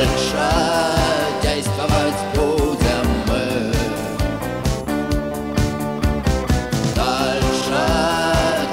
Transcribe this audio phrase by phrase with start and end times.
[0.00, 0.38] Дальше
[1.42, 3.44] действовать будем мы
[6.96, 7.82] Дальше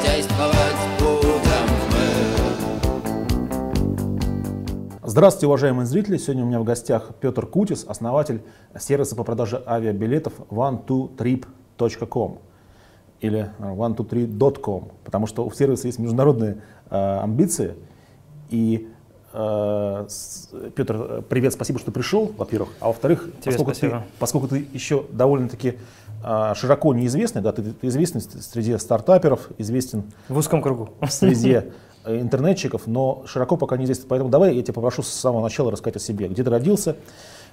[0.06, 2.08] действовать будем мы
[5.04, 6.16] Здравствуйте, уважаемые зрители!
[6.16, 8.42] Сегодня у меня в гостях Петр Кутис, основатель
[8.80, 12.40] сервиса по продаже авиабилетов one2trip.com
[13.20, 17.76] или 123.com, потому что у сервиса есть международные э, амбиции.
[18.50, 18.97] И э,
[20.76, 22.70] Петр, привет, спасибо, что пришел, во-первых.
[22.80, 25.78] А во-вторых, поскольку ты, поскольку ты еще довольно-таки
[26.24, 30.90] э, широко неизвестный, да, ты, ты известен среди стартаперов, известен В узком кругу.
[31.02, 31.72] в среде
[32.04, 34.06] э, интернетчиков, но широко пока не известен.
[34.10, 36.28] Поэтому давай я тебя попрошу с самого начала рассказать о себе.
[36.30, 36.96] Где ты родился,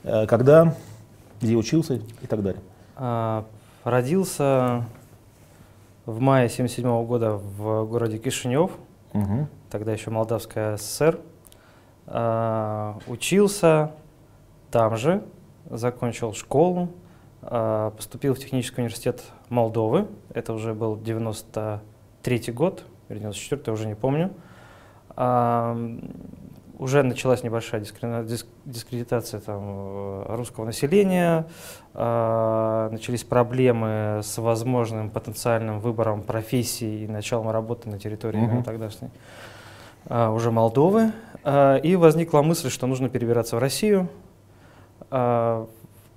[0.05, 0.75] э, когда,
[1.42, 2.62] где учился и так далее.
[2.97, 3.45] А,
[3.84, 4.87] Родился
[6.06, 8.70] в мае 77 года в городе Кишинев,
[9.12, 9.48] Мгм.
[9.70, 11.19] тогда еще Молдавская ССР.
[12.06, 13.92] А, Учился
[14.70, 15.22] там же,
[15.70, 16.91] закончил школу,
[17.42, 20.06] а, поступил в технический университет Молдовы.
[20.33, 24.30] Это уже был 93 год, или 94 уже не помню.
[25.16, 25.77] А,
[26.77, 27.84] Уже началась небольшая
[28.64, 31.46] дискредитация там, э, русского населения,
[31.94, 39.11] начались проблемы с возможным потенциальным выбором профессии и началом работы на территории именно тогдашней
[40.08, 41.12] уже Молдовы.
[41.44, 44.08] А, И возникла мысль, что нужно перебираться в Россию,
[45.11, 45.66] а,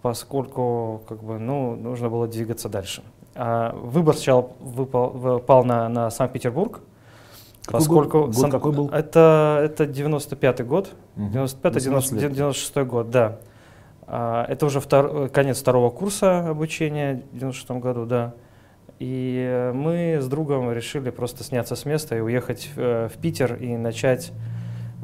[0.02, 3.04] поскольку как бы, ну, нужно было двигаться дальше.
[3.36, 6.80] А, Выбор сначала выпал, выпал на, на Санкт-Петербург,
[7.66, 8.36] Какой поскольку год?
[8.36, 8.90] Год какой был?
[8.90, 11.32] Это, это 95-й год, Мгм.
[11.32, 12.32] 95 18 лет.
[12.34, 13.38] 96 год, да.
[14.08, 18.34] А, Это уже втор- конец второго курса обучения в 96 году, да.
[19.00, 23.56] И э, мы с другом решили просто сняться с места и уехать э, в Питер
[23.56, 24.32] и начать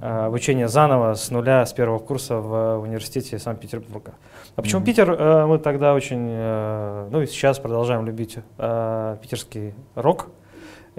[0.01, 4.13] э, обучение заново с нуля, с первого курса в университете Санкт-Петербурга.
[4.55, 4.85] А почему Мгм.
[4.85, 5.45] Питер?
[5.47, 10.29] Мы тогда очень, ну и сейчас продолжаем любить питерский рок.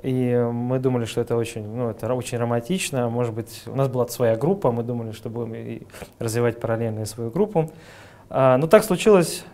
[0.02, 3.08] И мы думали, что это очень, ну, это очень романтично.
[3.08, 5.82] Может быть, у нас была своя группа, мы думали, что будем и
[6.18, 7.70] развивать параллельно и свою группу.
[8.28, 9.44] А, но так случилось,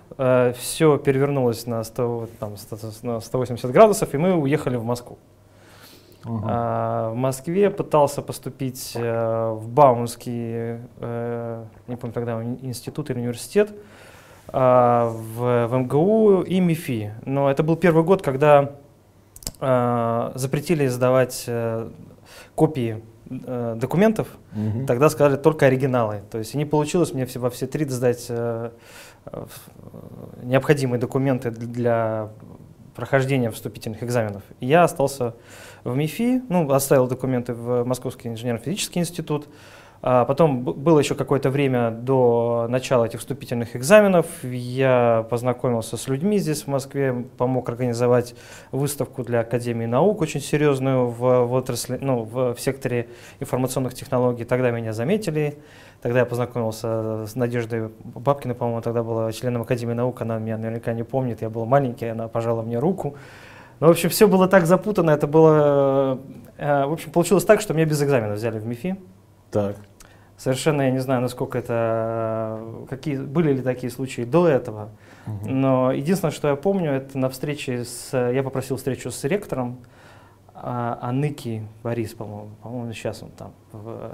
[0.58, 5.18] все перевернулось на, 100, там, 100 на 180 градусов, и мы уехали в Москву.
[6.24, 6.46] Ага.
[6.48, 13.70] А, в Москве пытался поступить э, в Бауманский, э, не помню тогда, институт или университет,
[14.48, 17.14] а, в, в МГУ и МИФИ.
[17.24, 18.72] Но это был первый год, когда
[19.60, 21.88] э, запретили издавать э,
[22.54, 24.86] копии э, документов, Мгм.
[24.86, 26.22] Тогда сказали только оригиналы.
[26.30, 28.70] То есть не получилось мне во все три сдать э,
[29.26, 29.46] э,
[30.42, 32.30] необходимые документы для
[32.94, 34.42] прохождения вступительных экзаменов.
[34.58, 35.34] И Я остался
[35.84, 39.46] в МИФИ, ну, оставил документы в Московский инженерно-физический институт.
[40.02, 44.26] А потом было еще какое-то время до начала этих вступительных экзаменов.
[44.42, 48.34] Я познакомился с людьми здесь, в Москве, помог организовать
[48.72, 53.08] выставку для Академии наук, очень серьезную в, в отрасли, ну, в, в секторе
[53.40, 54.44] информационных технологий.
[54.44, 55.58] Тогда меня заметили.
[56.00, 60.22] Тогда я познакомился с Надеждой Бабкиной, по-моему, тогда была членом Академии наук.
[60.22, 61.42] Она меня наверняка не помнит.
[61.42, 63.16] Я был маленький, она пожала мне руку.
[63.80, 65.10] Ну, в общем, все было так запутано.
[65.10, 66.18] Это было...
[66.56, 68.96] э, В общем, получилось так, что меня без экзамена взяли в МИФИ.
[69.50, 69.76] Так.
[70.40, 72.60] Совершенно я не знаю, насколько это...
[72.62, 74.88] э, Какие, были ли такие случаи до этого.
[75.26, 75.60] Мгм.
[75.60, 78.16] Но единственное, что я помню, это на встрече с...
[78.16, 79.80] Я попросил встречу с ректором
[80.54, 82.52] а, Аныки Борис, по-моему.
[82.62, 84.12] По-моему, сейчас он там в,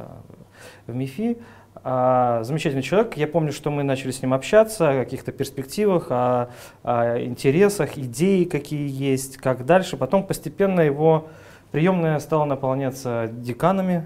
[0.89, 1.39] в МИФИ.
[1.85, 3.17] А, замечательный человек.
[3.17, 6.49] Я помню, что мы начали с ним общаться о каких-то перспективах, о,
[6.83, 9.97] о интересах, идеи какие есть, как дальше.
[9.97, 11.29] Потом постепенно его
[11.71, 14.05] приемная стала наполняться деканами.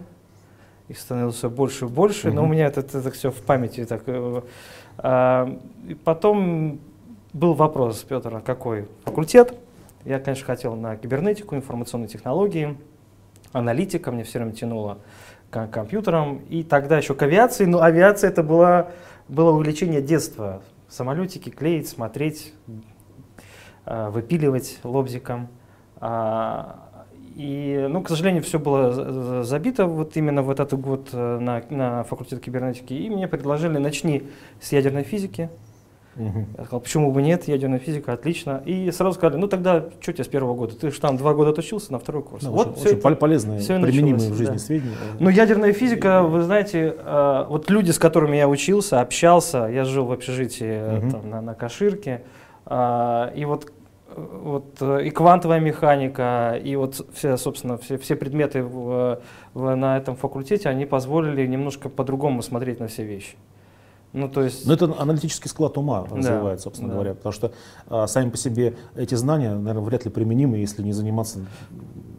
[0.90, 3.84] Их становилось все больше и больше, но у меня это, это, все в памяти.
[3.84, 4.42] Так, э,
[4.98, 6.80] а, и потом
[7.32, 9.54] был вопрос, Петр, а какой факультет?
[10.04, 12.76] Я, конечно, хотел на кибернетику, информационные технологии,
[13.52, 14.98] аналитика, мне все время тянуло
[15.50, 16.38] к компьютерам.
[16.48, 18.90] И тогда еще к авиации, но авиация это была,
[19.28, 20.60] было увлечение детства.
[20.88, 22.52] Самолетики клеить, смотреть,
[23.84, 25.50] а, выпиливать лобзиком.
[26.00, 26.89] А,
[27.36, 31.38] И, ну, к сожалению, все было за- за- забито вот именно в этот год э,
[31.38, 32.92] на, на факультет кибернетики.
[32.92, 34.24] И мне предложили, начни
[34.60, 35.48] с ядерной физики.
[36.16, 36.48] Мгм.
[36.58, 38.62] Я сказал, почему бы нет, ядерная физика, отлично.
[38.66, 40.74] И сразу сказали, ну тогда что тебе с первого года?
[40.74, 42.42] Ты же там два года отучился на второй курс.
[42.42, 43.16] Ну, вот очень, всё очень это.
[43.16, 44.58] полезные, всё и применимые началось, в жизни да.
[44.58, 44.94] сведения.
[45.20, 50.04] Ну, ядерная физика, вы знаете, э, вот люди, с которыми я учился, общался, я жил
[50.06, 51.10] в общежитии э, Мгм.
[51.12, 52.22] там, на, на Каширке,
[52.66, 53.68] а, и вот, э,
[54.16, 59.20] вот э, и квантовая механика, и вот все, собственно, все, все предметы в,
[59.54, 63.36] в- на этом факультете, они позволили немножко по-другому смотреть на все вещи.
[64.12, 64.66] Ну, то есть...
[64.66, 66.94] Но это аналитический склад ума Да, развивает, собственно да.
[66.94, 67.52] говоря, потому что
[67.88, 71.38] а, сами по себе эти знания, наверное, вряд ли применимы, если не заниматься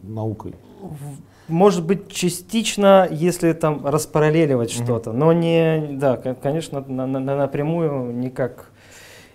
[0.02, 0.54] наукой.
[1.48, 8.14] Может быть, частично, если там распараллеливать что-то, но не, да, кон- конечно, на- на- напрямую
[8.16, 8.71] никак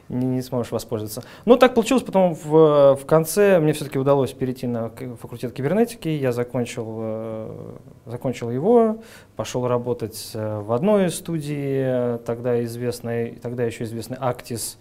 [0.10, 1.24] не, не сможешь воспользоваться.
[1.46, 4.90] Ну, так получилось, потом в, в конце мне все-таки удалось перейти на
[5.22, 7.76] факультет кибернетики, я закончил, э,
[8.06, 8.98] закончил его,
[9.36, 14.78] пошел работать э, в одной студии, тогда известной, тогда еще известный Actis,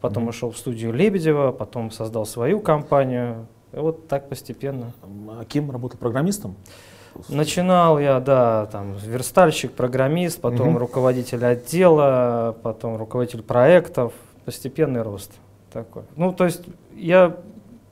[0.00, 0.30] потом Мгм.
[0.30, 4.92] ушел в студию Лебедева, потом создал свою компанию, и вот так постепенно.
[5.40, 6.54] А кем работал программистом?
[7.30, 10.76] Начинал я, да, там, верстальщик, программист, потом Мгм.
[10.78, 14.12] руководитель отдела, потом руководитель проектов,
[14.46, 15.32] постепенный рост
[15.72, 16.04] такой.
[16.16, 16.62] Ну, то есть
[16.94, 17.36] я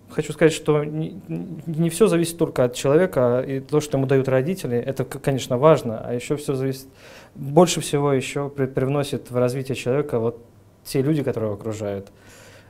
[0.09, 1.21] хочу сказать, что не,
[1.67, 5.99] не все зависит только от человека, и то, что ему дают родители, это, конечно, важно,
[5.99, 6.87] а еще все зависит,
[7.35, 10.39] больше всего еще при- привносит в развитие человека вот
[10.85, 12.13] те люди, которые его окружают,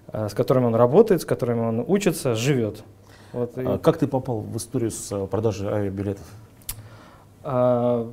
[0.09, 2.83] а, с которыми он работает, с которыми он учится, живет.
[3.35, 6.25] Вот, и- А Как ты попал в историю с а, продажей авиабилетов?
[7.43, 8.11] А,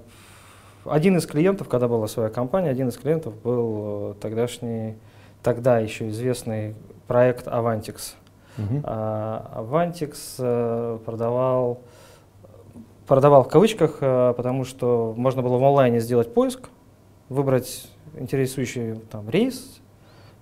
[0.83, 4.95] Один из клиентов, когда была своя компания, один из клиентов был э, тогдашний,
[5.43, 6.75] тогда еще известный
[7.07, 8.13] проект Avantix.
[8.57, 8.81] Мгм.
[8.83, 11.79] А, Avantix э, продавал,
[13.07, 16.69] продавал в кавычках, э, потому что можно было в онлайне сделать поиск,
[17.29, 19.79] выбрать интересующий там, рейс,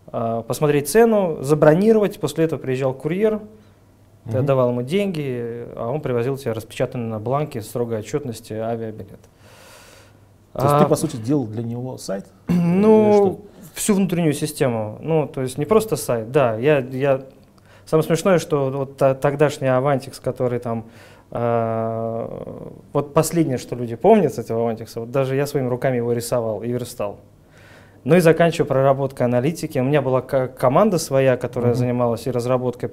[0.08, 3.40] а, посмотреть цену, забронировать, после этого приезжал курьер,
[4.26, 4.40] ты Мгм.
[4.40, 9.20] отдавал ему деньги, а он привозил тебе распечатанный на бланке строгой отчетности авиабилет.
[10.54, 12.26] То есть А, ты, по сути, делал для него сайт?
[12.48, 13.46] Ну,
[13.80, 14.98] всю внутреннюю систему.
[15.02, 16.56] Ну, то есть не просто сайт, да.
[16.58, 17.22] Я, я...
[17.86, 20.86] Самое смешное, что вот тогдашний Avantix, который там...
[21.32, 22.28] э,
[22.94, 26.62] вот последнее, что люди помнят с этого Avantix, вот даже я своими руками его рисовал
[26.62, 27.20] и верстал.
[28.04, 29.80] Ну и заканчивая проработкой аналитики.
[29.80, 31.78] У меня была ко- команда своя, которая Мгм.
[31.80, 32.90] занималась и разработкой,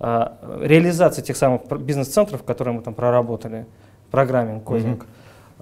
[0.00, 3.66] а, реализацией тех самых бизнес-центров, которые мы там проработали,
[4.10, 5.04] программинг, кодинг.
[5.04, 5.06] А,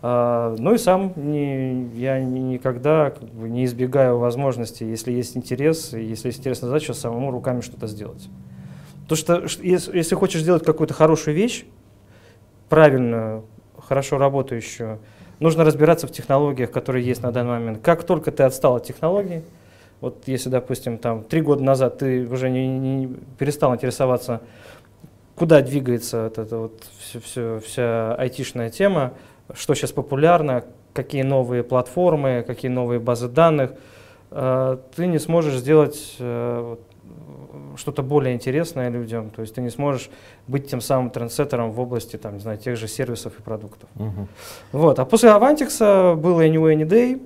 [0.02, 6.40] ну и сам не, я ни- никогда не избегаю возможности, если есть интерес, если есть
[6.40, 8.28] интересная задача, самому руками что-то сделать.
[9.02, 11.64] Потому что ш- ес- если хочешь сделать какую-то хорошую вещь,
[12.68, 13.44] правильную,
[13.78, 14.98] хорошо работающую,
[15.38, 17.78] нужно разбираться в технологиях, которые есть на данный момент.
[17.82, 19.42] Как только ты отстал от технологий,
[20.00, 23.06] вот если, допустим, там три года назад ты уже не, не-
[23.38, 24.40] перестал интересоваться,
[25.36, 29.12] куда двигается вот эта вот всё- всё- вся айтишная тема,
[29.54, 33.72] что сейчас популярно, какие новые платформы, какие новые базы данных,
[34.30, 39.30] э, ты не сможешь сделать э, э, что-то более интересное людям.
[39.30, 40.10] То есть ты не сможешь
[40.46, 43.88] быть тем самым трендсеттером в области там, не знаю, тех же сервисов и продуктов.
[43.94, 44.28] Мгм.
[44.72, 44.98] Вот.
[44.98, 47.22] А после Avantix был Anyway Any Day.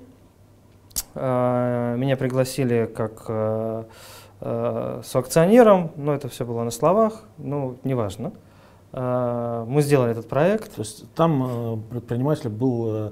[1.14, 3.84] А, Меня пригласили как э,
[4.40, 8.32] э, соакционером, но это все было на словах, ну, неважно.
[8.98, 10.74] А, Мы сделали этот проект.
[10.74, 13.10] То есть там э, предприниматель был э,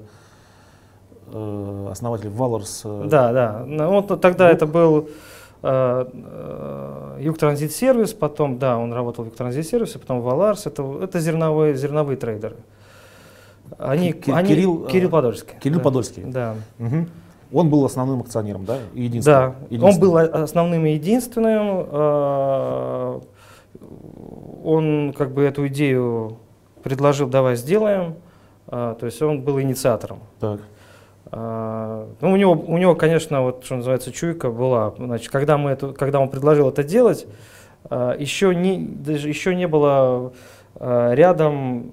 [1.31, 2.81] э, основатель Valors.
[2.83, 3.63] э, Да, да.
[3.67, 5.09] Ну, вот тогда это был
[5.61, 10.65] э, э, Юг Транзит Сервис, потом, да, он работал в Юг Транзит Сервисе, потом Аларс.
[10.65, 12.55] Это, это зерновые, зерновые трейдеры.
[13.77, 15.53] Они, Ки- они- Кирилл, э, Кирилл Подольский.
[15.59, 15.83] Кирилл да.
[15.83, 16.23] Подольский.
[16.23, 16.55] Да.
[16.79, 17.09] Мгм.
[17.53, 18.79] Он был основным акционером, да?
[18.95, 19.39] Единственным.
[19.39, 19.99] Да, он Единственным.
[19.99, 21.85] был о- основным и единственным.
[24.65, 26.37] Он как бы эту идею
[26.83, 28.15] предложил, давай сделаем.
[28.67, 30.19] э, То есть он был инициатором.
[30.39, 30.59] Так.
[31.31, 34.93] А, Ну, у него, у него, конечно, вот что называется, чуйка была.
[34.97, 37.25] Значит, когда, мы это, когда он предложил это делать,
[37.89, 40.33] а, еще не, даже еще не было
[40.75, 41.91] а, рядом,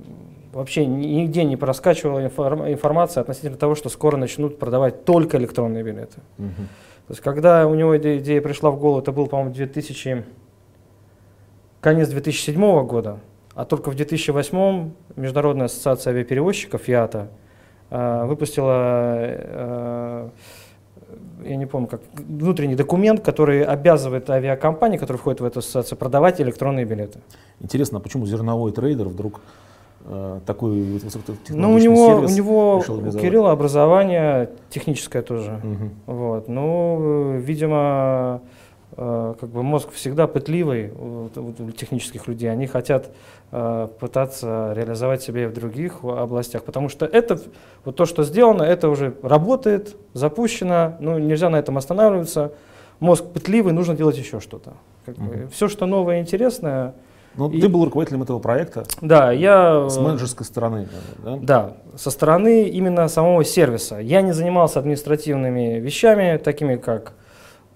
[0.52, 5.83] вообще ни- нигде не проскачивала информ- информация относительно того, что скоро начнут продавать только электронные
[5.83, 6.21] билеты.
[6.38, 6.69] Мгм.
[7.09, 10.25] То есть, когда у него идея, идея пришла в голову, это был, по-моему, 2000,
[11.83, 13.19] конец 2007 года,
[13.55, 17.29] а только в 2008 Международная ассоциация авиаперевозчиков ЯТА
[17.91, 20.29] а, выпустила, э,
[21.45, 26.41] я не помню, как внутренний документ, который обязывает авиакомпании, которые входят в эту ассоциацию, продавать
[26.41, 27.19] электронные билеты.
[27.61, 29.41] Интересно, а почему зерновой трейдер вдруг
[30.05, 33.21] э, такой высокотехнологичный Ну, у него, у сервис него, решил у?
[33.21, 35.61] Кирилла образование техническое тоже.
[35.62, 35.91] Мгм.
[36.07, 36.49] Вот.
[36.49, 38.62] Ну, э, видимо, э,
[38.96, 41.30] как бы мозг всегда пытливый у,
[41.72, 42.50] технических людей.
[42.50, 43.11] Они хотят
[43.50, 47.40] э, пытаться реализовать себя и в других областях, потому что это,
[47.84, 52.52] вот то, что сделано, это уже работает, запущено, ну, нельзя на этом останавливаться.
[53.00, 54.75] Мозг пытливый, нужно делать еще что-то.
[55.06, 55.49] Как бы.
[55.52, 56.94] Все, что новое и интересное,
[57.34, 59.88] Ну, И- ты был руководителем этого проекта Да, я...
[59.88, 60.87] с менеджерской стороны,
[61.25, 61.38] да?
[61.40, 63.96] Да, со стороны именно самого сервиса.
[63.99, 67.14] Я не занимался административными вещами, такими как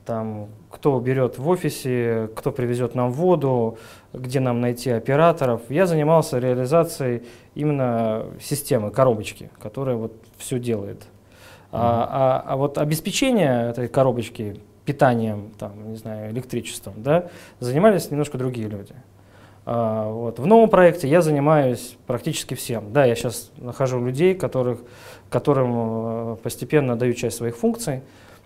[0.05, 3.79] там, кто берет в офисе, кто привезет нам воду,
[4.13, 5.63] где нам найти операторов.
[5.71, 7.23] Я занимался реализацией
[7.55, 11.05] именно системы, коробочки, которая вот все делает.
[11.73, 17.29] А, а- а вот обеспечение этой коробочки питанием, там, не знаю, электричеством, да,
[17.59, 18.93] занимались немножко другие люди.
[19.65, 20.39] А, вот.
[20.39, 22.93] В новом проекте я занимаюсь практически всем.
[22.93, 24.81] Да, я сейчас нахожу людей, которых,
[25.31, 28.03] которым э, постепенно даю часть своих функций,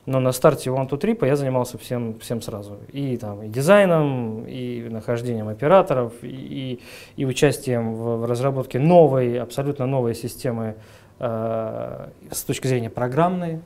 [0.06, 2.78] но на старте One to Trip я занимался всем, всем сразу.
[2.92, 6.80] И, там, и дизайном, и нахождением операторов, и, и,
[7.16, 10.76] и участием в, в разработке новой, абсолютно новой системы
[11.18, 13.60] э, с точки зрения программной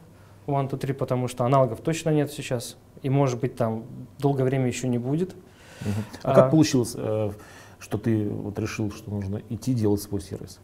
[0.46, 2.76] One to Trip, потому что аналогов точно нет сейчас.
[3.02, 3.84] И, может быть, там
[4.18, 5.34] долгое время еще не будет.
[5.80, 5.92] Мгм.
[6.22, 7.30] А, А- как получилось, э,
[7.78, 10.60] что ты вот решил, что нужно идти делать свой сервис?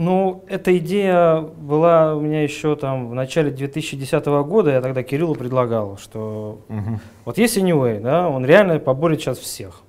[0.00, 4.70] Ну, эта идея была у меня еще там в начале 2010 года.
[4.70, 6.60] Я тогда Кириллу предлагал, что
[7.26, 9.82] вот есть Anyway, да, он реально поборет сейчас всех.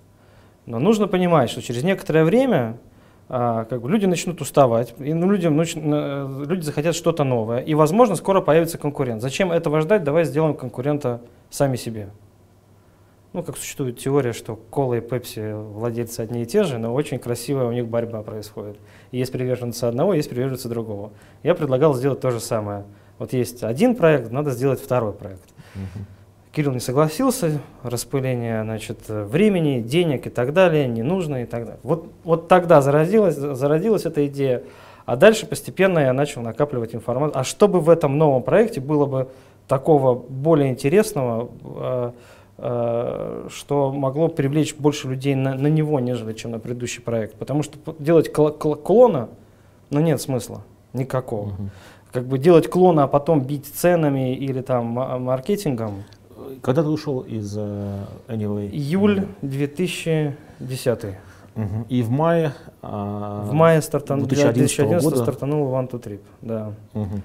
[0.65, 2.75] Но нужно понимать, что через некоторое время
[3.29, 7.73] а, как бы люди начнут уставать, и ну, людям, на- люди захотят что-то новое, и,
[7.73, 9.21] возможно, скоро появится конкурент.
[9.21, 10.03] Зачем этого ждать?
[10.03, 12.09] Давай сделаем конкурента сами себе.
[13.33, 17.17] Ну, как существует теория, что кола и пепси владельцы одни и те же, но очень
[17.17, 18.77] красивая у них борьба происходит.
[19.11, 21.11] И есть приверженцы одного, есть приверженцы другого.
[21.41, 22.83] Я предлагал сделать то же самое.
[23.19, 25.43] Вот есть один проект, надо сделать второй проект.
[26.51, 31.79] Кирилл не согласился, распыление значит, времени, денег и так далее, не нужно и так далее.
[31.83, 34.63] Вот, вот тогда зародилась, зародилась эта идея,
[35.05, 37.39] а дальше постепенно я начал накапливать информацию.
[37.39, 39.29] А что бы в этом новом проекте было бы
[39.69, 42.11] такого более интересного, э,
[42.61, 47.35] что могло привлечь больше людей на, на него, нежели чем на предыдущий проект?
[47.35, 49.29] Потому что делать кл- кл- клона,
[49.89, 50.61] ну нет смысла
[50.93, 51.53] никакого.
[52.11, 56.03] Как бы делать клона, а потом бить ценами или там ма- маркетингом,
[56.61, 58.69] Когда ты ушел из э, Anyway?
[58.69, 61.05] Июль 2010.
[61.55, 61.83] Мгм.
[61.89, 62.53] И в мае...
[62.81, 64.19] а, В мае стартан...
[64.19, 65.21] 2011 2011 года?
[65.23, 66.19] стартанул One to Trip.
[66.41, 66.73] Да.
[66.93, 67.21] Мгм.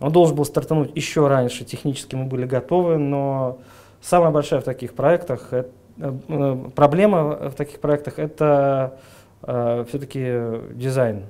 [0.00, 3.58] Он должен был стартануть еще раньше, технически мы были готовы, но
[4.04, 5.64] самая большая в таких проектах, э-
[5.98, 8.98] э, проблема в таких проектах это
[9.42, 10.22] все-таки
[10.72, 11.24] дизайн.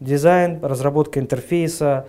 [0.00, 2.06] Дизайн, разработка интерфейса,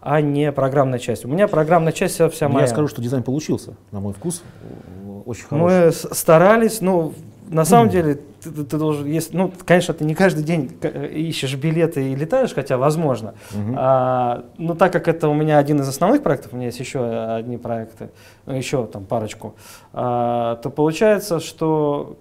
[0.00, 1.24] а не программная часть.
[1.26, 2.64] У меня программная часть вся, вся Ну, моя.
[2.66, 4.42] Я скажу, что дизайн получился, на мой вкус.
[4.62, 5.86] э, Очень хороший.
[5.86, 7.12] Мы старались, но
[7.48, 11.54] на самом деле ты, ты- должен, если, ну, конечно, ты не каждый день э, ищешь
[11.56, 13.34] билеты и летаешь, хотя возможно.
[13.52, 13.74] Мгм.
[13.78, 17.00] А, но так как это у меня один из основных проектов, у меня есть еще
[17.36, 18.10] одни проекты,
[18.46, 19.54] ну, еще там парочку,
[19.92, 22.16] а, то получается, что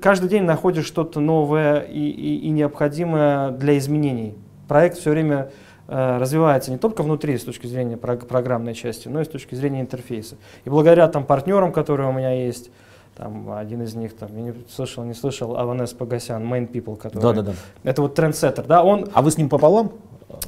[0.00, 4.34] каждый день находишь что-то новое и, и- и необходимое для изменений.
[4.68, 5.50] Проект все время
[5.88, 9.54] э, развивается не только внутри с точки зрения прог- программной части, но и с точки
[9.54, 10.34] зрения интерфейса.
[10.64, 12.70] И благодаря там партнерам, которые у меня есть,
[13.16, 17.22] там один из них, там, я не слышал, не слышал, Аванес Погосян, Main People, который,
[17.22, 17.52] Да, да, да.
[17.90, 19.92] это вот трендсеттер, да, он А вы с ним пополам?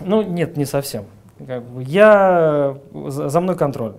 [0.05, 1.05] ну, нет, не совсем.
[1.47, 3.95] Как бы я за мной контроль.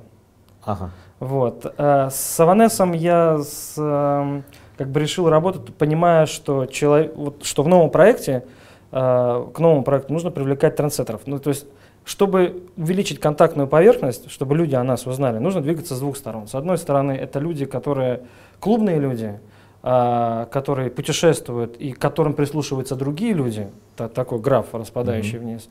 [0.63, 0.91] Ага.
[1.19, 1.73] Вот.
[1.77, 4.43] А С Аванесом я с, эм,
[4.77, 8.43] как бы решил работать, понимая, что, человек, вот, что в новом проекте,
[8.91, 11.21] э, к новому проекту нужно привлекать трендсеттеров.
[11.25, 11.65] Ну, то есть,
[12.09, 16.47] чтобы увеличить контактную поверхность, чтобы люди о нас узнали, нужно двигаться с двух сторон.
[16.47, 18.21] С одной стороны, это люди, которые
[18.59, 19.39] клубные люди,
[19.83, 25.69] а, которые путешествуют и к которым прислушиваются другие люди, та- такой граф, распадающий вниз.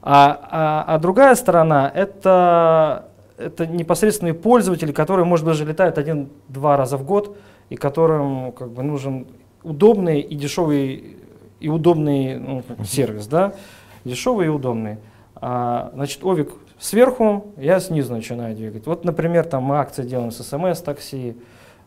[0.00, 3.04] А, а- а другая сторона это,
[3.36, 7.36] это непосредственные пользователи, которые, может даже летают один-два раза в год,
[7.68, 9.26] и которым как бы, нужен
[9.62, 11.18] удобный и дешевый
[11.60, 13.52] и удобный ну, сервис, да,
[14.06, 14.96] дешевый и удобный.
[15.40, 18.86] А, значит, Овик сверху, я снизу начинаю двигать.
[18.86, 21.36] Вот, например, там мы акции делаем с СМС такси,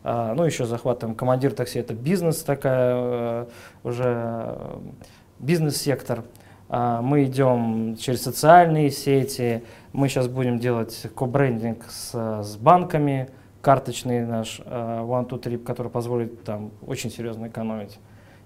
[0.03, 3.45] а, ну еще захватываем командир такси, это бизнес такая э,
[3.83, 4.77] уже э,
[5.39, 6.23] бизнес-сектор.
[6.69, 13.29] А, Мы идем через социальные сети, мы сейчас будем делать кобрендинг с, с банками,
[13.61, 17.99] карточный наш э, One Two Trip, который позволит там очень серьезно экономить.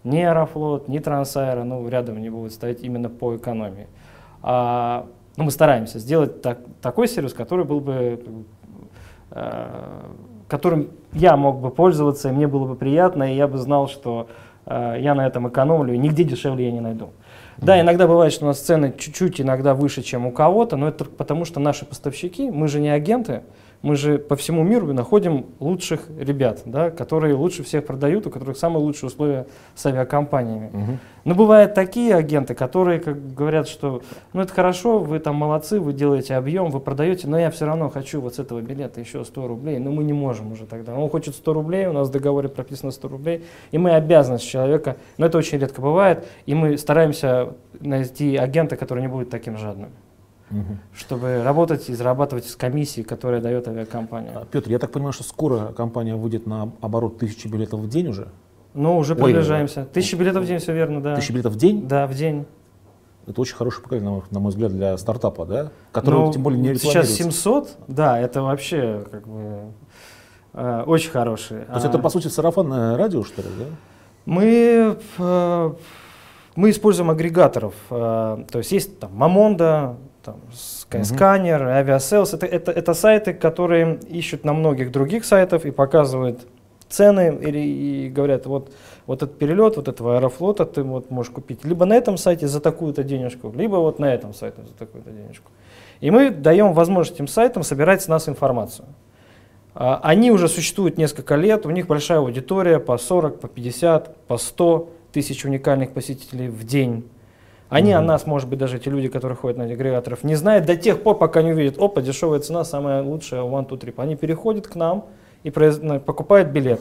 [0.04, 3.88] Ни Аэрофлот, ни Трансаэро, ну, рядом не будут стоять именно по экономии.
[4.48, 8.20] А, ну, мы стараемся сделать так- такой сервис, который был бы,
[9.32, 9.68] э,
[10.48, 14.28] которым я мог бы пользоваться, и мне было бы приятно, и я бы знал, что
[14.68, 17.10] э, я на этом экономлю, и нигде дешевле я не найду.
[17.58, 21.06] Да, иногда бывает, что у нас цены чуть-чуть иногда выше, чем у кого-то, но это
[21.06, 23.42] потому что наши поставщики, мы же не агенты,
[23.86, 28.58] Мы же по всему миру находим лучших ребят, да, которые лучше всех продают, у которых
[28.58, 30.72] самые лучшие условия с авиакомпаниями.
[30.74, 31.00] Мгм.
[31.24, 34.02] Но бывают такие агенты, которые как говорят, что
[34.34, 37.92] ну это хорошо, вы там молодцы, вы делаете объем, вы продаете, но я все равно
[37.92, 40.96] хочу вот с этого билета еще 100 рублей, но мы не можем уже тогда.
[40.96, 44.42] Он хочет 100 рублей, у нас в договоре прописано 100 рублей, и мы обязаны с
[44.42, 49.60] человека, но это очень редко бывает, и мы стараемся найти агента, который не будет таким
[49.60, 49.90] жадным,
[50.52, 50.80] Мгм.
[50.94, 54.32] чтобы работать и зарабатывать с комиссии, которая дает авиакомпания.
[54.36, 58.10] А, Петр, я так понимаю, что скоро компания выйдет на оборот тысячи билетов в день
[58.10, 58.28] уже?
[58.76, 59.86] Ну, уже Ой, приближаемся.
[59.86, 61.16] Тысяча билетов в день, все верно, да.
[61.16, 61.88] Тысяча билетов в день?
[61.88, 62.46] Да, в день.
[63.26, 65.72] Это очень хороший показатель, на мой- взгляд, для стартапа, да?
[65.92, 67.24] Который, Ну, тем более, не Сейчас рекламируется.
[67.24, 69.72] 700, да, это вообще как бы
[70.54, 71.62] э, очень хороший.
[71.66, 73.66] То есть А это, по сути, сарафанное радио, что ли, да?
[74.26, 75.74] Мы, э,
[76.56, 77.74] мы используем агрегаторов.
[77.90, 82.36] э, То есть есть там Мамонда, там, Skyscanner, Aviasales.
[82.36, 86.48] Это, это, это сайты, которые ищут на многих других сайтах и показывают
[86.90, 88.72] цены или и говорят, вот,
[89.06, 92.60] вот этот перелет, вот этого аэрофлота ты вот можешь купить либо на этом сайте за
[92.60, 95.52] такую-то денежку, либо вот на этом сайте за такую-то денежку.
[96.02, 98.88] И мы даем возможность этим сайтам собирать с нас информацию.
[99.74, 104.38] А, Они уже существуют несколько лет, у них большая аудитория, по 40, по 50, по
[104.38, 107.06] 100 тысяч уникальных посетителей в день.
[107.76, 108.08] Они о Мгм.
[108.08, 111.18] нас, может быть, даже те люди, которые ходят на агрегаторов, не знают до тех пор,
[111.18, 113.96] пока не увидят, опа, дешевая цена, самая лучшая, one, two, trip.
[113.98, 115.04] Они переходят к нам
[115.44, 116.80] и произ- ну, покупают билет.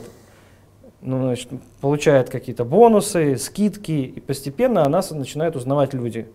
[1.01, 1.49] Ну, значит,
[1.81, 6.27] получают какие-то бонусы, скидки, и постепенно о нас начинают узнавать люди.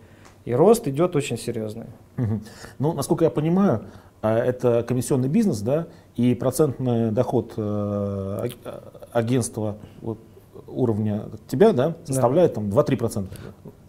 [0.45, 1.87] И рост идет очень серьезный.
[2.17, 2.43] Мгм.
[2.77, 3.85] Ну, насколько я понимаю,
[4.21, 10.19] а, это комиссионный бизнес, да, и процентный доход э, аг- агентства вот,
[10.67, 13.25] уровня тебя, да, составляет там 2-3%.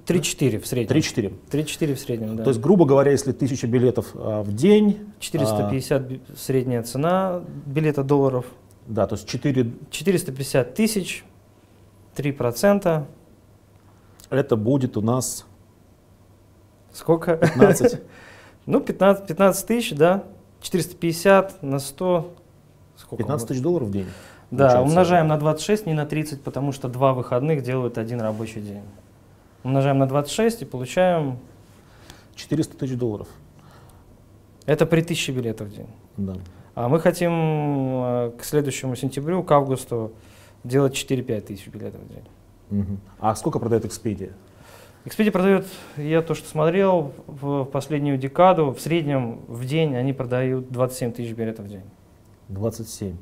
[0.06, 0.96] 3-4 в среднем.
[0.96, 1.32] 3-4.
[1.50, 2.44] 3-4 в среднем, да.
[2.44, 8.02] То есть, грубо говоря, если тысяча билетов а, в день, 450 би- средняя цена билета
[8.02, 8.46] долларов.
[8.86, 11.24] да, то есть 4, 450 тысяч,
[12.16, 13.04] 3%.
[14.30, 15.46] это будет у нас
[16.92, 17.36] Сколько?
[17.36, 18.00] 15.
[18.66, 20.22] Ну, 15, 15 тысяч, да.
[20.60, 22.32] 450 на 100.
[22.96, 23.16] Сколько?
[23.24, 23.48] 15 будет?
[23.48, 24.06] тысяч долларов в день.
[24.52, 24.82] Да, получается.
[24.82, 28.82] умножаем на 26, не на 30, потому что два выходных делают один рабочий день.
[29.64, 31.38] Умножаем на 26 и получаем...
[32.34, 33.28] 400 тысяч долларов.
[34.66, 35.88] Это при 1000 билетов в день.
[36.16, 36.34] Да.
[36.74, 40.12] А мы хотим э, к следующему сентябрю, к августу,
[40.64, 42.24] делать 4-5 тысяч билетов в день.
[42.70, 43.00] Мгм.
[43.18, 44.32] А сколько продает Expedia?
[45.04, 50.70] Expedia продает, я то, что смотрел, в последнюю декаду, в среднем в день они продают
[50.70, 51.82] 27 тысяч билетов в день.
[52.48, 53.16] 27.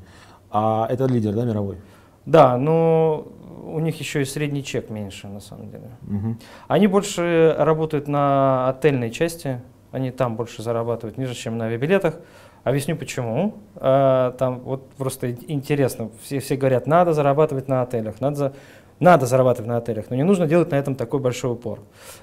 [0.51, 1.77] А это лидер, да, мировой?
[2.25, 3.27] Да, но
[3.63, 5.89] у них еще и средний чек меньше, на самом деле.
[6.01, 6.39] Мгм.
[6.67, 12.15] Они больше работают на отельной части, они там больше зарабатывают ниже, чем на авиабилетах.
[12.63, 13.55] Объясню почему.
[13.75, 18.53] А, Там вот просто интересно, все, все говорят, надо зарабатывать на отелях, надо, за-
[18.99, 21.79] надо зарабатывать на отелях, но не нужно делать на этом такой большой упор.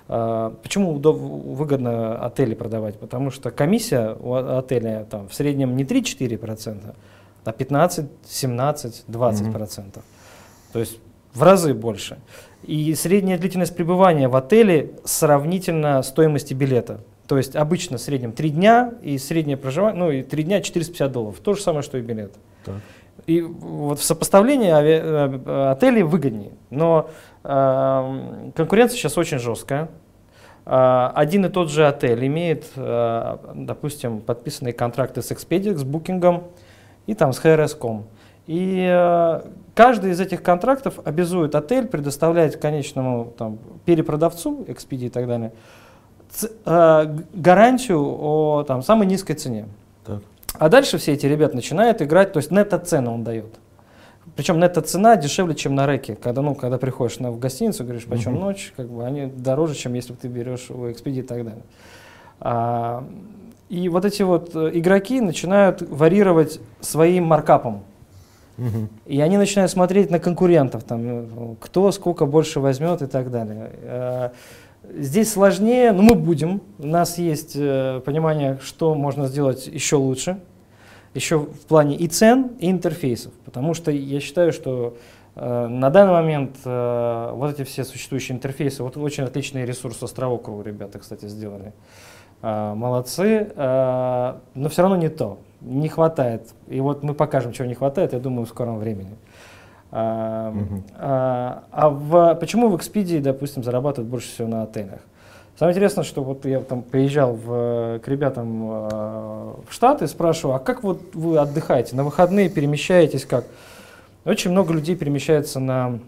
[0.08, 2.98] А, Почему выгодно отели продавать?
[3.00, 6.94] Потому что комиссия у отеля там, в среднем не 3-4%,
[7.44, 10.02] а 15, 17, 20%.
[10.72, 11.00] То есть
[11.38, 12.18] в разы больше.
[12.64, 17.00] И средняя длительность пребывания в отеле сравнительно стоимости билета.
[17.26, 21.12] То есть обычно в среднем 3 дня и среднее проживание, ну и 3 дня 450
[21.12, 21.38] долларов.
[21.42, 22.32] То же самое, что и билет.
[22.64, 22.76] Так.
[23.26, 26.52] И вот в сопоставлении ави- э, отелей выгоднее.
[26.70, 27.10] Но
[27.44, 29.88] эм, конкуренция сейчас очень жесткая.
[30.64, 36.42] А, Один и тот же отель имеет, э, допустим, подписанные контракты с Expedia, с Booking
[37.06, 38.04] и там с HRS.com.
[38.48, 39.40] И э,
[39.74, 45.52] каждый из этих контрактов обязует отель предоставлять конечному там, перепродавцу, Expedia и так далее,
[46.64, 49.66] э, гарантию о там, самой низкой цене.
[50.06, 50.22] Так.
[50.54, 53.54] А дальше все эти ребята начинают играть, то есть нетто-цену он дает.
[54.34, 56.16] Причем нетто-цена дешевле, чем на реке.
[56.16, 58.40] Когда, ну, когда приходишь на, в гостиницу, говоришь, почем Мгм.
[58.40, 61.62] ночь, как бы они дороже, чем если бы ты берешь у Expedia и так далее.
[62.40, 63.04] А,
[63.68, 67.82] и вот эти вот э, игроки начинают варьировать своим маркапом.
[69.06, 73.70] И они начинают смотреть на конкурентов, там, э, кто сколько больше возьмет и так далее.
[73.82, 74.30] Э,
[74.94, 76.62] Здесь сложнее, но мы будем.
[76.78, 80.40] У нас есть э, понимание, что можно сделать еще лучше,
[81.14, 83.32] еще в плане и цен, и интерфейсов.
[83.44, 84.96] Потому что я считаю, что
[85.34, 90.98] на данный момент вот эти все существующие интерфейсы, вот очень отличный ресурс островок у ребята,
[90.98, 91.72] кстати, сделали.
[92.40, 96.42] А, Молодцы, а, но все равно не то, не хватает.
[96.68, 99.16] И вот мы покажем, чего не хватает, я думаю, в скором времени.
[99.90, 100.54] А,
[100.96, 105.00] а, а в- почему в Expedia, допустим, зарабатывают больше всего на отелях?
[105.58, 110.84] Самое интересное, что вот я там приезжал в, к ребятам в Штаты, спрашиваю, а как
[110.84, 111.96] вот вы отдыхаете?
[111.96, 113.44] На выходные перемещаетесь как?
[114.24, 115.98] Очень много людей перемещается на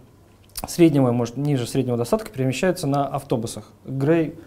[0.68, 3.64] среднего, может, ниже среднего достатка, перемещаются на автобусах.
[3.84, 4.38] Грей,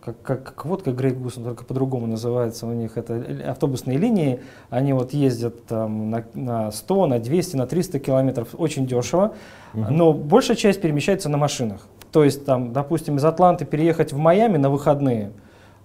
[0.00, 4.40] как, как, как вот как Грей Гус, только по-другому называется у них, это автобусные линии,
[4.70, 9.34] они вот ездят там на, на 100, на 200, на 300 километров, очень дешево,
[9.74, 11.86] но большая часть перемещается на машинах.
[12.12, 15.32] То есть, там, допустим, из Атланты переехать в Майами на выходные,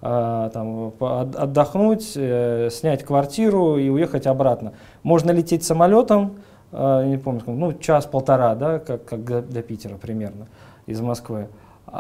[0.01, 4.73] а, там, отдохнуть, э, снять квартиру и уехать обратно.
[5.01, 6.39] Можно лететь самолетом,
[6.71, 10.47] а, не помню, ну, час-полтора, да, как, как до, до Питера примерно,
[10.87, 11.47] из Москвы.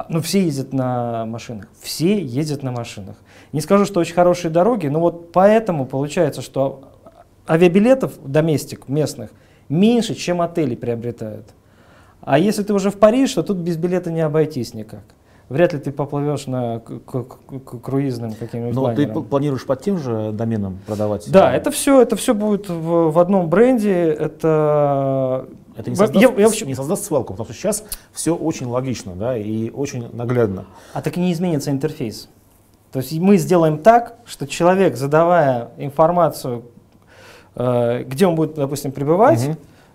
[0.09, 1.67] Ну, все ездят на машинах.
[1.79, 3.15] Все ездят на машинах.
[3.51, 6.93] Не скажу, что очень хорошие дороги, но вот поэтому получается, что
[7.47, 9.29] авиабилетов доместик местных
[9.69, 11.45] меньше, чем отели приобретают.
[12.21, 15.03] А если ты уже в Париж, то тут без билета не обойтись никак.
[15.49, 19.23] Вряд ли ты поплывешь на круизным каким-нибудь Но ты лайнером.
[19.23, 21.29] п- планируешь под тем же доменом продавать?
[21.31, 23.91] Да, это все, это все будет в, в одном бренде.
[24.11, 28.67] Это, Это не создаст, я- я вообще- не создаст свалку, потому что сейчас все очень
[28.67, 30.65] логично, да, и очень наглядно.
[30.93, 32.29] А так и не изменится интерфейс.
[32.91, 36.63] То есть мы сделаем так, что человек, задавая информацию,
[37.55, 39.49] э, где он будет, допустим, пребывать,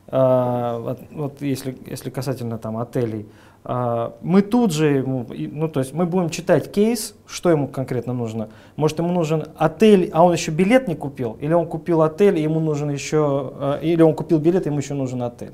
[0.09, 3.25] э, вот, вот если, если касательно там отелей, э,
[3.65, 8.49] мы тут же, ему, ну то есть мы будем читать кейс, что ему конкретно нужно.
[8.77, 12.43] Может ему нужен отель, а он еще билет не купил, или он купил отель, и
[12.43, 15.53] ему нужен еще, э, или он купил билет, ему еще нужен отель.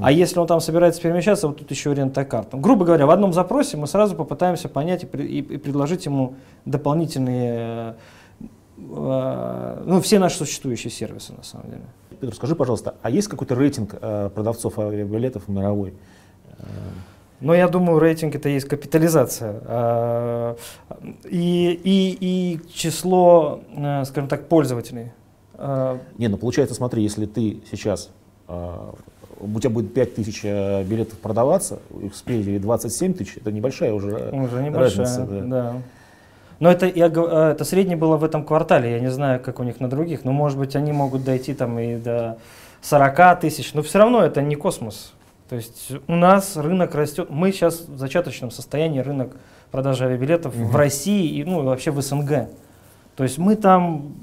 [0.00, 2.44] А если он там собирается перемещаться, вот тут еще рент-а-кар.
[2.44, 6.34] Там, грубо говоря, в одном запросе мы сразу попытаемся понять и, и- и предложить ему
[6.64, 7.94] дополнительные,
[8.38, 8.44] э,
[8.78, 11.82] э, ну, все наши существующие сервисы, на самом деле.
[12.20, 15.94] Петр, скажи, пожалуйста, а есть какой-то рейтинг э, продавцов авиабилетов мировой?
[17.44, 19.60] Но я думаю, рейтинг это есть капитализация.
[19.66, 20.56] А,
[21.24, 25.12] И, и, и число, э, скажем так, пользователей.
[25.54, 28.10] А, Не, ну получается, смотри, если ты сейчас,
[28.48, 28.92] э,
[29.40, 34.30] у тебя будет 5 тысяч э, билетов продаваться, у Expedia 27 тысяч, это небольшая уже
[34.32, 35.26] Уже небольшая, разница.
[35.26, 35.40] да.
[35.42, 35.74] да.
[36.60, 39.64] Но это, я, э, это среднее было в этом квартале, я не знаю, как у
[39.64, 42.38] них на других, но может быть они могут дойти там и до
[42.80, 45.12] 40 тысяч, но все равно это не космос.
[45.54, 49.36] То есть у нас рынок растет, мы сейчас в зачаточном состоянии рынок
[49.70, 52.48] продажи авиабилетов в России и ну, вообще в СНГ.
[53.14, 54.14] То есть мы там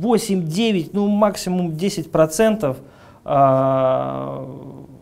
[0.00, 2.78] 8-9, ну максимум 10 процентов
[3.22, 4.48] а,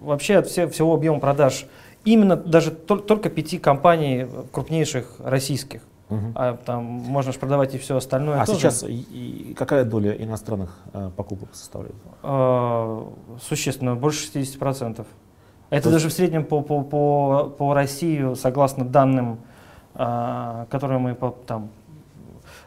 [0.03, 1.67] вообще от все- всего объема продаж.
[2.05, 5.83] Именно даже тол- только пяти компаний крупнейших российских.
[6.09, 6.33] Мгм.
[6.35, 8.41] А там можно же продавать и все остальное.
[8.43, 8.59] А тоже.
[8.59, 8.89] сейчас и-
[9.51, 11.95] и какая доля иностранных э, покупок составляет?
[12.25, 13.09] А,
[13.49, 15.07] существенно, больше 60%.
[15.79, 19.39] Это даже в среднем по, по, по, по России, согласно данным,
[19.95, 21.71] а, которые мы по- там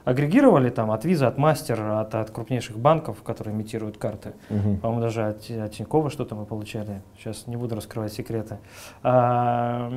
[0.03, 4.33] агрегировали там, от Visa, от Master, от, от крупнейших банков, которые имитируют карты.
[4.49, 4.77] Мгм.
[4.77, 7.01] По-моему, даже от, от Тинькова что-то мы получали.
[7.17, 8.57] Сейчас не буду раскрывать секреты.
[9.03, 9.91] А,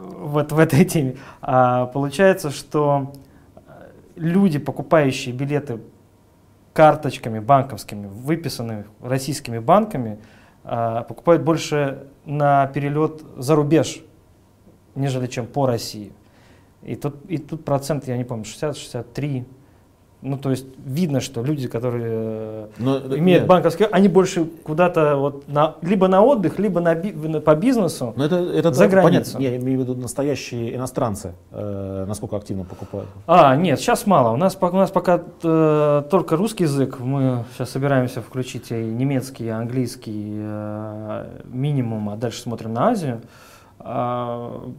[0.00, 1.16] вот в этой теме.
[1.40, 3.12] А, получается, что
[3.56, 3.60] э,
[4.16, 5.80] люди, покупающие билеты
[6.72, 10.18] карточками банковскими, выписанными российскими банками,
[10.62, 14.02] покупают больше на перелет за рубеж,
[14.94, 16.12] нежели чем по России.
[16.82, 19.44] И тут, и тут процент, я не помню, 60-63.
[20.24, 24.44] Ну, то есть видно, что люди, которые э, Но, э, имеют нет, банковские, они больше
[24.44, 28.12] куда-то вот на, либо на отдых, либо на, би- на- по бизнесу.
[28.16, 29.32] Но это, это За да, границу.
[29.32, 29.38] понятно.
[29.42, 33.08] Я имею в виду настоящие иностранцы, э, насколько активно покупают.
[33.26, 34.32] А, нет, сейчас мало.
[34.32, 37.00] У нас, пока- у нас пока э, только русский язык.
[37.00, 43.22] Мы сейчас собираемся включить и немецкий, и английский э, минимум, а дальше смотрим на Азию.
[43.80, 44.70] А,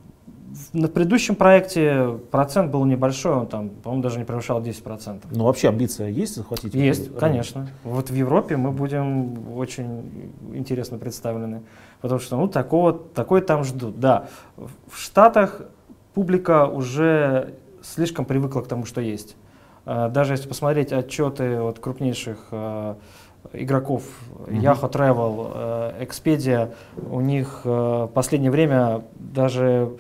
[0.74, 5.22] на предыдущем проекте процент был небольшой, он там, по-моему, даже не превышал 10%.
[5.32, 6.74] Но вообще амбиция есть захватить?
[6.74, 7.20] Есть, рынок?
[7.20, 7.68] конечно.
[7.84, 11.64] Вот в Европе мы будем очень интересно представлены,
[12.02, 14.00] потому что ну, такого, такой там ждут.
[14.00, 14.28] Да,
[14.58, 15.62] в Штатах
[16.14, 19.36] публика уже слишком привыкла к тому, что есть.
[19.86, 22.98] А, Даже если посмотреть отчеты от крупнейших а,
[23.52, 24.04] игроков
[24.48, 24.60] Мгм.
[24.60, 26.74] Yahoo Travel, э, Expedia,
[27.10, 29.98] у них в последнее время даже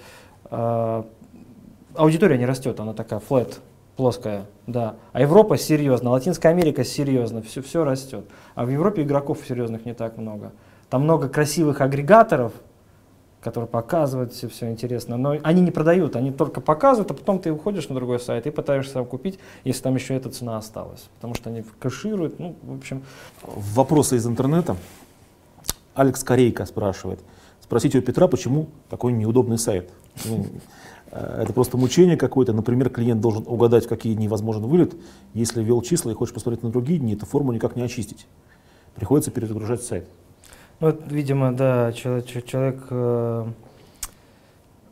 [1.95, 3.59] аудитория не растет, она такая flat,
[3.95, 4.95] плоская, да.
[5.11, 8.25] А Европа серьезно, Латинская Америка серьезно, все, все растет.
[8.55, 10.51] А в Европе игроков серьезных не так много.
[10.89, 12.53] Там много красивых агрегаторов,
[13.41, 17.51] которые показывают все, все интересно, но они не продают, они только показывают, а потом ты
[17.51, 21.33] уходишь на другой сайт и пытаешься сам купить, если там еще эта цена осталась, потому
[21.33, 23.03] что они кэшируют, ну, в общем,
[23.43, 24.77] Вопросы из интернета.
[25.93, 27.19] Алекс Корейка спрашивает.
[27.73, 29.89] Спросите у Петра, почему такой неудобный сайт.
[30.25, 30.45] Ну,
[31.11, 32.53] э, Это просто мучение какое-то.
[32.53, 34.93] Например, клиент должен угадать, какие дни возможен вылет.
[35.33, 38.27] Если ввел числа и хочешь посмотреть на другие дни, эту форму никак не очистить.
[38.93, 40.07] Приходится перезагружать сайт.
[40.81, 43.45] Ну, вот, видимо, да, человек, э,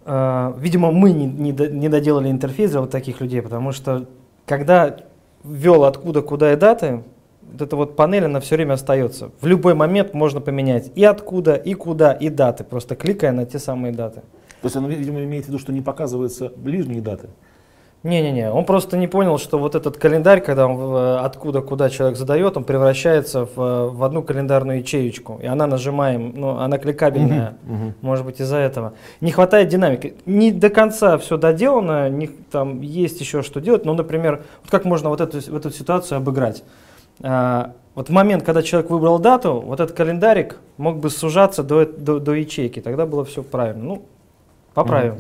[0.06, 4.08] э, видимо, мы не, не доделали интерфейс для вот таких людей, потому что
[4.48, 4.98] когда
[5.44, 7.04] ввел откуда, куда и даты,
[7.52, 9.32] вот эта вот панель, она все время остается.
[9.42, 13.60] В любой момент можно поменять и откуда, и куда, и даты, просто кликая на те
[13.60, 14.22] самые даты.
[14.62, 17.30] То есть он, видимо, имеет в виду, что не показываются ближние даты.
[18.04, 22.18] Не-не-не, он просто не понял, что вот этот календарь, когда он э, откуда куда человек
[22.18, 27.58] задает, он превращается в, э, в одну календарную ячеечку, и она нажимаем, ну, она кликабельная,
[28.02, 28.94] может быть из-за этого.
[29.20, 30.16] Не хватает динамики.
[30.26, 34.86] Не до конца все доделано, не, там есть еще что делать, но, например, вот как
[34.86, 36.64] можно вот эту, в эту ситуацию обыграть?
[37.24, 41.86] А, вот в момент, когда человек выбрал дату, вот этот календарик мог бы сужаться до,
[41.86, 43.84] до, до ячейки, тогда было все правильно.
[43.84, 44.06] Ну,
[44.74, 45.18] поправим.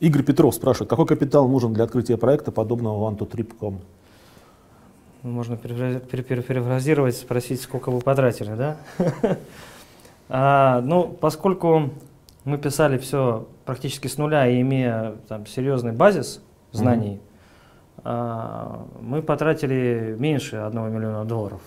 [0.00, 3.78] Игорь Петров спрашивает, какой капитал нужен для открытия проекта, подобного one-to-trip.com?
[5.22, 8.76] Можно перефра- пере- пере- перефразировать, спросить, сколько вы потратили, да?
[10.28, 11.90] А, Ну, поскольку
[12.44, 16.40] мы писали все практически с нуля и имея там серьезный базис
[16.72, 17.33] знаний, а,
[18.02, 21.60] мы потратили меньше 1 миллиона долларов.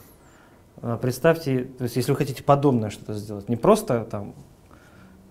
[0.81, 4.33] А, Представьте, то есть если вы хотите подобное что-то сделать, не просто там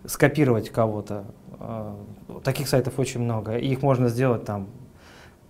[0.05, 1.25] скопировать кого-то,
[1.59, 1.97] а,
[2.43, 4.69] таких сайтов очень много, их можно сделать там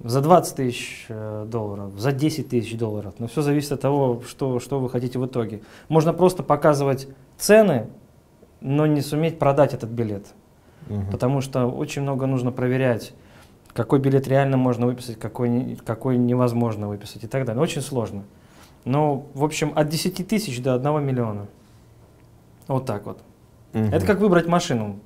[0.00, 3.14] за 20 тысяч э, долларов, за 10 тысяч долларов.
[3.18, 5.62] Но все зависит от того, что, что вы хотите в итоге.
[5.88, 7.86] Можно просто показывать цены,
[8.60, 10.26] но не суметь продать этот билет.
[10.88, 11.10] Мгм.
[11.10, 13.14] Потому что очень много нужно проверять,
[13.76, 17.62] какой билет реально можно выписать, какой, какой невозможно выписать и так далее.
[17.62, 18.24] Очень сложно.
[18.84, 21.46] Но, в общем, от 10 тысяч до 1 миллиона.
[22.66, 23.20] Вот так вот.
[23.72, 23.92] Мгм.
[23.92, 24.98] Это как выбрать машину.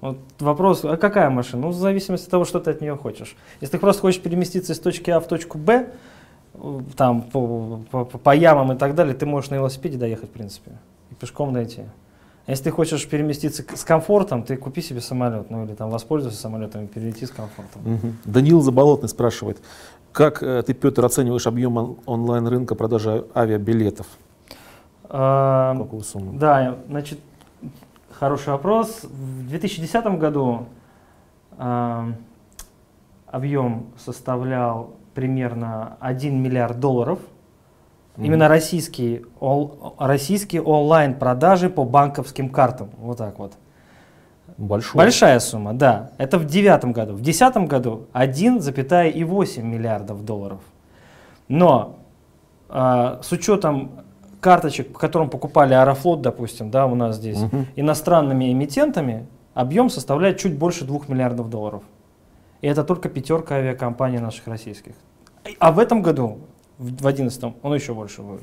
[0.00, 1.62] Вот вопрос, а какая машина?
[1.62, 3.36] Ну, в зависимости от того, что ты от нее хочешь.
[3.60, 5.88] Если ты просто хочешь переместиться из точки А в точку Б,
[6.96, 10.72] там, по, по- по ямам и так далее, ты можешь на велосипеде доехать, в принципе,
[11.10, 11.82] и пешком дойти.
[12.46, 16.36] А если ты хочешь переместиться с комфортом, ты купи себе самолет, ну или там воспользуйся
[16.36, 17.80] самолетом и перелети с комфортом.
[17.84, 18.18] Мгм.
[18.24, 19.62] Даниил Заболотный спрашивает,
[20.12, 24.06] как э, ты, Петр, оцениваешь объем он- онлайн-рынка продажи авиабилетов?
[25.04, 26.38] А, Какую сумму?
[26.38, 27.18] Да, значит,
[28.10, 29.04] хороший вопрос.
[29.04, 30.66] В 2010 году
[31.56, 32.12] а,
[33.26, 37.20] объем составлял примерно 1 миллиард долларов.
[38.16, 42.90] Именно российские, ол- российские онлайн-продажи по банковским картам.
[42.98, 43.54] Вот так вот.
[44.56, 44.98] Большой.
[44.98, 46.10] Большая сумма, да.
[46.16, 47.14] Это в девятом году.
[47.14, 50.60] В десятом году 1,8 миллиардов долларов.
[51.48, 51.96] Но
[52.68, 53.90] а, с учетом
[54.40, 57.66] карточек, по которым покупали Аэрофлот, допустим, да, у нас здесь, Мгм.
[57.76, 61.82] иностранными эмитентами, объем составляет чуть больше 2 миллиардов долларов.
[62.60, 64.92] И это только пятерка авиакомпаний наших российских.
[65.58, 66.38] А в этом году,
[66.78, 68.42] в 2011, он еще больше будет.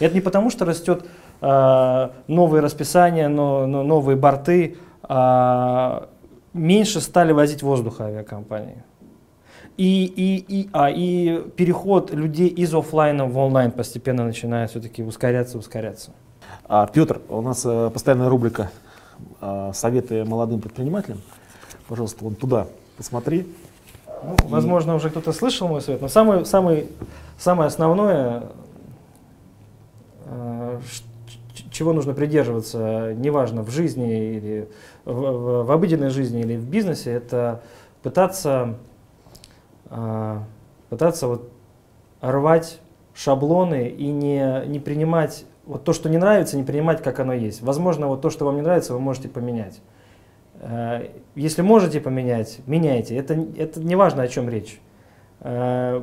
[0.00, 1.04] И Это не потому, что растет
[1.40, 6.08] а, новые расписания, но, но новые борты, а,
[6.52, 8.84] меньше стали возить воздуха авиакомпании.
[9.76, 15.58] И, и, и, а, и переход людей из оффлайна в онлайн постепенно начинает все-таки ускоряться,
[15.58, 16.10] ускоряться.
[16.68, 18.70] А, Петр, у нас э, постоянная рубрика
[19.40, 21.20] э, «Советы молодым предпринимателям».
[21.88, 22.66] Пожалуйста, вон туда
[22.96, 23.46] посмотри.
[24.24, 26.86] Ну, возможно, уже кто-то слышал мой совет, но самое, самое,
[27.38, 28.44] самое основное,
[30.26, 30.80] э,
[31.70, 34.68] чего нужно придерживаться, неважно, в жизни или
[35.04, 37.62] в- в обыденной жизни или в бизнесе, это
[38.02, 38.76] пытаться,
[39.90, 40.38] э,
[40.88, 41.50] пытаться вот
[42.20, 42.78] рвать
[43.14, 47.62] шаблоны и не, не принимать вот то, что не нравится, не принимать, как оно есть.
[47.62, 49.80] Возможно, вот то, что вам не нравится, вы можете поменять.
[50.62, 53.16] Э, Если можете поменять, меняйте.
[53.16, 54.80] Это, это не важно, о чем речь.
[55.40, 56.02] Э,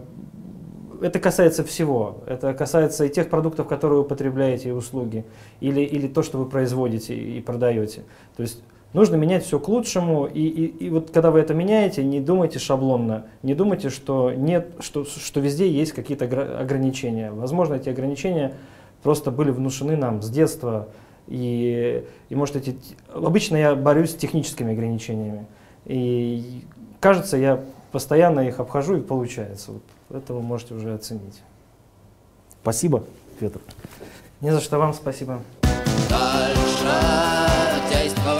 [1.01, 2.17] Это касается всего.
[2.27, 5.23] Это касается и тех продуктов, которые вы употребляете, и услуги,
[5.61, 8.01] или, или то, что вы производите и продаете.
[8.35, 10.25] То есть нужно менять все к лучшему.
[10.25, 14.73] И, и, и вот когда вы это меняете, не думайте шаблонно, не думайте, что, нет,
[14.81, 17.31] что, что везде есть какие-то огра- ограничения.
[17.31, 18.51] Возможно, эти ограничения
[19.01, 20.89] просто были внушены нам с детства.
[21.29, 22.75] И, и может эти...
[23.13, 25.45] Обычно я борюсь с техническими ограничениями.
[25.85, 26.65] И
[26.99, 29.73] кажется, я постоянно их обхожу и получается.
[29.73, 31.41] Вот это вы можете уже оценить.
[32.61, 33.03] Спасибо,
[33.39, 33.61] Петр.
[34.41, 35.41] Не за что вам спасибо.
[36.09, 36.89] Дальше
[37.91, 38.38] действовать